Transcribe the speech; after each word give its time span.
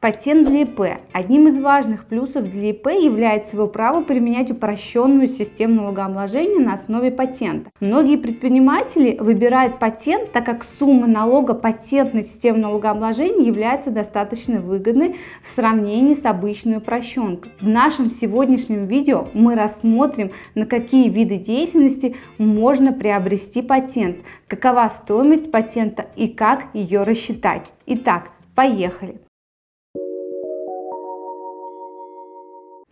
Патент 0.00 0.48
для 0.48 0.62
ИП. 0.62 0.80
Одним 1.12 1.48
из 1.48 1.60
важных 1.60 2.06
плюсов 2.06 2.48
для 2.48 2.70
ИП 2.70 2.86
является 2.86 3.56
его 3.56 3.66
право 3.66 4.02
применять 4.02 4.50
упрощенную 4.50 5.28
систему 5.28 5.82
налогообложения 5.82 6.58
на 6.58 6.72
основе 6.72 7.10
патента. 7.10 7.70
Многие 7.80 8.16
предприниматели 8.16 9.18
выбирают 9.20 9.78
патент, 9.78 10.32
так 10.32 10.46
как 10.46 10.64
сумма 10.78 11.06
налога 11.06 11.52
патентной 11.52 12.24
системы 12.24 12.60
налогообложения 12.60 13.44
является 13.44 13.90
достаточно 13.90 14.58
выгодной 14.58 15.16
в 15.44 15.50
сравнении 15.50 16.14
с 16.14 16.24
обычной 16.24 16.78
упрощенкой. 16.78 17.52
В 17.60 17.68
нашем 17.68 18.10
сегодняшнем 18.10 18.86
видео 18.86 19.28
мы 19.34 19.54
рассмотрим, 19.54 20.30
на 20.54 20.64
какие 20.64 21.10
виды 21.10 21.36
деятельности 21.36 22.16
можно 22.38 22.94
приобрести 22.94 23.60
патент, 23.60 24.16
какова 24.48 24.88
стоимость 24.88 25.50
патента 25.50 26.06
и 26.16 26.26
как 26.26 26.68
ее 26.72 27.02
рассчитать. 27.02 27.70
Итак, 27.84 28.30
поехали! 28.54 29.20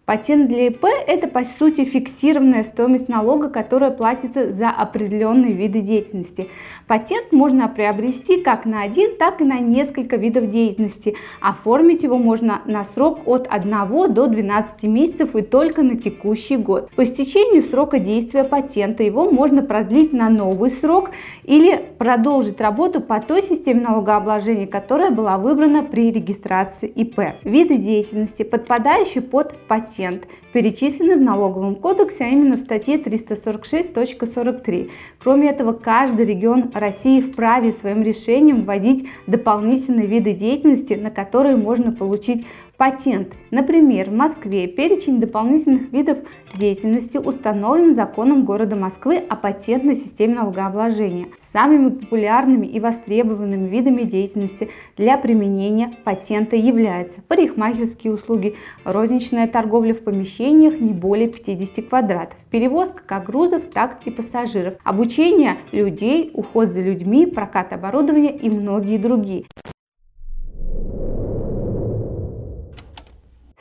Патент 0.08 0.48
для 0.48 0.68
ИП– 0.68 0.86
это 1.06 1.28
по 1.28 1.44
сути 1.44 1.84
фиксированная 1.84 2.64
стоимость 2.64 3.10
налога, 3.10 3.50
которая 3.50 3.90
платится 3.90 4.50
за 4.54 4.70
определенные 4.70 5.52
виды 5.52 5.82
деятельности. 5.82 6.48
Патент 6.86 7.30
можно 7.30 7.68
приобрести 7.68 8.40
как 8.40 8.64
на 8.64 8.80
один, 8.80 9.18
так 9.18 9.42
и 9.42 9.44
на 9.44 9.58
несколько 9.58 10.16
видов 10.16 10.50
деятельности. 10.50 11.14
Оформить 11.42 12.04
его 12.04 12.16
можно 12.16 12.62
на 12.64 12.84
срок 12.84 13.18
от 13.26 13.48
1 13.50 14.14
до 14.14 14.28
12 14.28 14.82
месяцев 14.84 15.36
и 15.36 15.42
только 15.42 15.82
на 15.82 15.98
текущий 15.98 16.56
год. 16.56 16.88
По 16.96 17.04
истечению 17.04 17.62
срока 17.62 17.98
действия 17.98 18.44
патента 18.44 19.02
его 19.02 19.30
можно 19.30 19.60
продлить 19.60 20.14
на 20.14 20.30
новый 20.30 20.70
срок 20.70 21.10
или 21.44 21.84
продолжить 21.98 22.62
работу 22.62 23.02
по 23.02 23.20
той 23.20 23.42
системе 23.42 23.82
налогообложения, 23.82 24.66
которая 24.66 25.10
была 25.10 25.36
выбрана 25.36 25.82
при 25.82 26.10
регистрации 26.10 26.88
ИП. 26.88 27.20
Виды 27.44 27.76
деятельности, 27.76 28.42
подпадающие 28.42 29.20
под 29.20 29.54
патент 29.68 29.97
патент 29.98 30.28
перечислены 30.52 31.16
в 31.16 31.20
налоговом 31.20 31.74
кодексе, 31.74 32.24
а 32.24 32.28
именно 32.28 32.56
в 32.56 32.60
статье 32.60 32.98
346.43. 32.98 34.90
Кроме 35.18 35.50
этого, 35.50 35.72
каждый 35.72 36.24
регион 36.24 36.70
России 36.72 37.20
вправе 37.20 37.72
своим 37.72 38.02
решением 38.02 38.62
вводить 38.62 39.08
дополнительные 39.26 40.06
виды 40.06 40.34
деятельности, 40.34 40.94
на 40.94 41.10
которые 41.10 41.56
можно 41.56 41.90
получить 41.92 42.46
Патент. 42.78 43.34
Например, 43.50 44.08
в 44.08 44.14
Москве 44.14 44.68
перечень 44.68 45.18
дополнительных 45.18 45.92
видов 45.92 46.18
деятельности 46.54 47.18
установлен 47.18 47.96
законом 47.96 48.44
города 48.44 48.76
Москвы 48.76 49.16
о 49.16 49.34
патентной 49.34 49.96
системе 49.96 50.36
налогообложения. 50.36 51.26
Самыми 51.38 51.88
популярными 51.88 52.68
и 52.68 52.78
востребованными 52.78 53.66
видами 53.68 54.02
деятельности 54.02 54.70
для 54.96 55.18
применения 55.18 55.96
патента 56.04 56.54
являются 56.54 57.20
парикмахерские 57.26 58.12
услуги, 58.12 58.54
розничная 58.84 59.48
торговля 59.48 59.92
в 59.92 60.04
помещениях 60.04 60.78
не 60.78 60.92
более 60.92 61.26
50 61.26 61.88
квадратов, 61.88 62.38
перевозка 62.48 63.02
как 63.04 63.24
грузов, 63.24 63.64
так 63.74 63.98
и 64.04 64.12
пассажиров, 64.12 64.74
обучение 64.84 65.56
людей, 65.72 66.30
уход 66.32 66.68
за 66.68 66.80
людьми, 66.80 67.26
прокат 67.26 67.72
оборудования 67.72 68.36
и 68.36 68.48
многие 68.48 68.98
другие. 68.98 69.46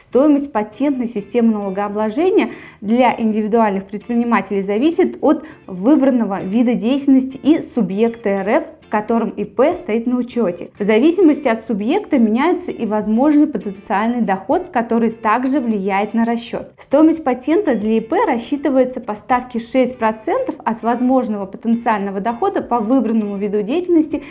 Стоимость 0.09 0.53
патентной 0.53 1.07
системы 1.07 1.51
налогообложения 1.51 2.51
для 2.79 3.13
индивидуальных 3.19 3.87
предпринимателей 3.87 4.61
зависит 4.61 5.17
от 5.21 5.45
выбранного 5.67 6.41
вида 6.43 6.75
деятельности 6.75 7.35
и 7.35 7.61
субъекта 7.61 8.41
РФ, 8.41 8.63
в 8.87 8.89
котором 8.89 9.31
ИП 9.31 9.75
стоит 9.75 10.07
на 10.07 10.15
учете. 10.15 10.69
В 10.79 10.83
зависимости 10.85 11.49
от 11.49 11.65
субъекта 11.65 12.19
меняется 12.19 12.71
и 12.71 12.85
возможный 12.85 13.47
потенциальный 13.47 14.21
доход, 14.21 14.69
который 14.71 15.11
также 15.11 15.59
влияет 15.59 16.13
на 16.13 16.23
расчет. 16.23 16.71
Стоимость 16.79 17.25
патента 17.25 17.75
для 17.75 17.97
ИП 17.97 18.13
рассчитывается 18.25 19.01
по 19.01 19.13
ставке 19.13 19.59
6% 19.59 20.55
от 20.63 20.83
возможного 20.83 21.45
потенциального 21.45 22.21
дохода 22.21 22.61
по 22.61 22.79
выбранному 22.79 23.35
виду 23.35 23.61
деятельности 23.61 24.23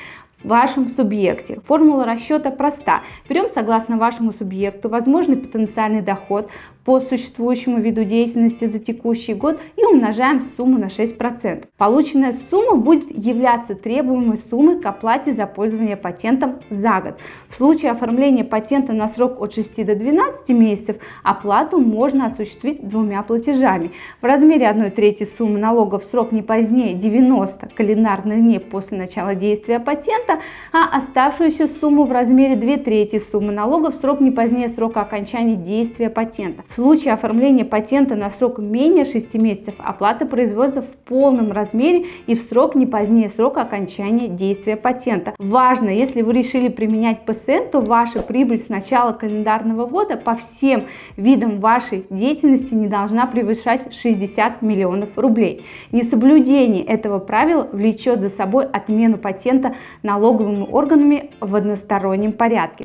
вашем 0.47 0.89
субъекте. 0.89 1.61
Формула 1.67 2.05
расчета 2.07 2.51
проста. 2.51 3.03
Берем 3.29 3.47
согласно 3.53 3.99
вашему 3.99 4.33
субъекту 4.33 4.89
возможный 4.89 5.37
потенциальный 5.37 6.03
доход 6.03 6.49
по 6.87 7.01
существующему 7.01 7.81
виду 7.81 8.05
деятельности 8.05 8.67
за 8.67 8.79
текущий 8.79 9.35
год 9.35 9.59
и 9.77 9.85
умножаем 9.85 10.43
сумму 10.57 10.79
на 10.79 10.87
6%. 10.87 11.65
Полученная 11.77 12.33
сумма 12.49 12.77
будет 12.77 13.11
являться 13.11 13.75
требуемой 13.75 14.39
суммой 14.39 14.81
к 14.81 14.87
оплате 14.87 15.35
за 15.35 15.47
пользование 15.47 15.97
патентом 15.97 16.61
за 16.71 17.01
год. 17.01 17.17
В 17.49 17.57
случае 17.57 17.91
оформления 17.91 18.45
патента 18.45 18.93
на 18.93 19.09
срок 19.09 19.43
от 19.43 19.53
6 19.53 19.85
до 19.85 19.97
12 19.97 20.49
месяцев 20.51 20.99
оплату 21.25 21.81
можно 21.81 22.27
осуществить 22.27 22.89
двумя 22.89 23.25
платежами. 23.25 23.91
В 24.23 24.25
размере 24.25 24.69
1 24.69 24.93
трети 24.93 25.25
суммы 25.25 25.59
налога 25.59 25.99
в 25.99 26.05
срок 26.05 26.31
не 26.31 26.43
позднее 26.43 26.95
90 26.95 27.69
календарных 27.75 28.39
дней 28.39 28.61
после 28.61 28.97
начала 28.97 29.35
действия 29.35 29.81
патента, 29.81 30.39
а 30.73 30.97
оставшуюся 30.97 31.67
сумму 31.67 32.05
в 32.05 32.13
размере 32.13 32.55
2 32.55 32.77
трети 32.77 33.19
суммы 33.19 33.51
налога 33.53 33.91
в 33.91 33.97
срок 33.97 34.21
не 34.21 34.31
позднее 34.31 34.69
срока 34.69 35.01
окончания 35.01 35.57
действия 35.57 36.11
патента. 36.11 36.63
В 36.69 36.76
случае 36.77 37.15
оформления 37.15 37.65
патента 37.65 38.17
на 38.17 38.29
срок 38.29 38.59
менее 38.59 39.07
6 39.07 39.35
месяцев 39.35 39.75
оплата 39.79 40.27
производится 40.27 40.83
в 40.83 40.89
полном 41.07 41.51
размере 41.51 42.05
и 42.27 42.35
в 42.35 42.43
срок 42.43 42.75
не 42.75 42.87
позднее 42.87 43.31
срока 43.31 43.63
окончания 43.63 44.29
действия 44.29 44.77
патента. 44.77 45.35
Важно, 45.39 45.89
если 45.89 46.21
вы 46.21 46.35
решили 46.35 46.69
применять 46.69 47.25
ПСН, 47.25 47.71
то 47.73 47.81
ваша 47.81 48.21
прибыль 48.21 48.59
с 48.59 48.69
начала 48.69 49.13
календарного 49.13 49.87
года 49.87 50.19
по 50.19 50.37
всем 50.37 50.85
видам 51.17 51.61
вашей 51.61 52.05
деятельности 52.11 52.75
не 52.75 52.89
должна 52.89 53.27
превышать 53.27 53.95
60 53.95 54.61
миллионов 54.61 55.09
рублей. 55.17 55.65
Несоблюдение 55.93 56.85
этого 56.85 57.21
правила 57.21 57.67
влечет 57.73 58.21
за 58.21 58.29
собой 58.29 58.67
отмену 58.67 59.17
патента 59.17 59.75
налоговыми 60.03 60.69
органами 60.71 61.31
в 61.41 61.57
одностороннем 61.57 62.33
порядке. 62.33 62.85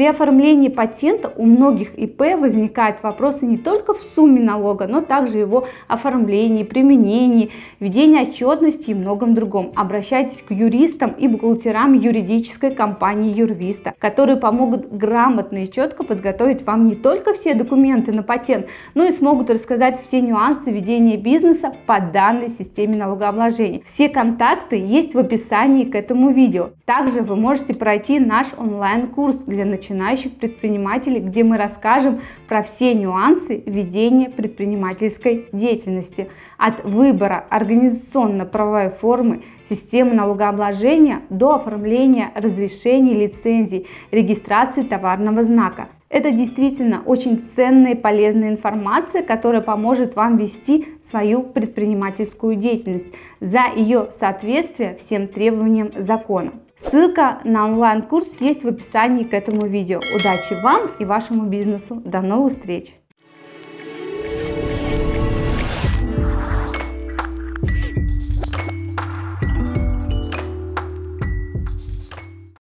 При 0.00 0.06
оформлении 0.06 0.70
патента 0.70 1.30
у 1.36 1.44
многих 1.44 1.94
ИП 1.98 2.22
возникают 2.38 3.02
вопросы 3.02 3.44
не 3.44 3.58
только 3.58 3.92
в 3.92 4.00
сумме 4.14 4.40
налога, 4.40 4.86
но 4.86 5.02
также 5.02 5.36
его 5.36 5.66
оформлении, 5.88 6.64
применении, 6.64 7.50
ведении 7.80 8.22
отчетности 8.22 8.92
и 8.92 8.94
многом 8.94 9.34
другом. 9.34 9.72
Обращайтесь 9.76 10.40
к 10.40 10.52
юристам 10.52 11.10
и 11.10 11.28
бухгалтерам 11.28 11.92
юридической 11.92 12.74
компании 12.74 13.30
Юрвиста, 13.30 13.92
которые 13.98 14.38
помогут 14.38 14.90
грамотно 14.90 15.64
и 15.64 15.70
четко 15.70 16.02
подготовить 16.02 16.64
вам 16.64 16.86
не 16.86 16.94
только 16.94 17.34
все 17.34 17.52
документы 17.52 18.10
на 18.12 18.22
патент, 18.22 18.68
но 18.94 19.04
и 19.04 19.12
смогут 19.12 19.50
рассказать 19.50 20.00
все 20.00 20.22
нюансы 20.22 20.70
ведения 20.70 21.18
бизнеса 21.18 21.74
по 21.84 22.00
данной 22.00 22.48
системе 22.48 22.96
налогообложения. 22.96 23.82
Все 23.84 24.08
контакты 24.08 24.76
есть 24.76 25.12
в 25.12 25.18
описании 25.18 25.84
к 25.84 25.94
этому 25.94 26.30
видео. 26.30 26.70
Также 26.86 27.20
вы 27.20 27.36
можете 27.36 27.74
пройти 27.74 28.18
наш 28.18 28.46
онлайн-курс 28.56 29.36
для 29.44 29.66
начинающих 29.66 29.89
начинающих 29.90 30.36
предпринимателей, 30.36 31.20
где 31.20 31.42
мы 31.42 31.56
расскажем 31.56 32.20
про 32.48 32.62
все 32.62 32.94
нюансы 32.94 33.62
ведения 33.66 34.30
предпринимательской 34.30 35.48
деятельности. 35.52 36.28
От 36.58 36.84
выбора 36.84 37.44
организационно-правовой 37.50 38.90
формы, 38.90 39.42
системы 39.68 40.14
налогообложения 40.14 41.22
до 41.28 41.56
оформления 41.56 42.30
разрешений, 42.34 43.14
лицензий, 43.14 43.88
регистрации 44.10 44.82
товарного 44.82 45.42
знака. 45.42 45.88
Это 46.10 46.32
действительно 46.32 47.02
очень 47.06 47.48
ценная 47.54 47.92
и 47.92 47.96
полезная 47.96 48.50
информация, 48.50 49.22
которая 49.22 49.60
поможет 49.60 50.16
вам 50.16 50.38
вести 50.38 50.88
свою 51.00 51.44
предпринимательскую 51.44 52.56
деятельность 52.56 53.06
за 53.40 53.66
ее 53.76 54.08
соответствие 54.10 54.96
всем 54.96 55.28
требованиям 55.28 55.92
закона. 55.96 56.54
Ссылка 56.76 57.38
на 57.44 57.64
онлайн-курс 57.66 58.40
есть 58.40 58.64
в 58.64 58.68
описании 58.68 59.22
к 59.22 59.32
этому 59.32 59.66
видео. 59.66 60.00
Удачи 60.12 60.60
вам 60.60 60.90
и 60.98 61.04
вашему 61.04 61.44
бизнесу. 61.44 62.02
До 62.04 62.20
новых 62.22 62.54
встреч! 62.54 62.99